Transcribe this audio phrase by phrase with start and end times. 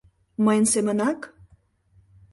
[0.45, 1.19] Мыйын семынак...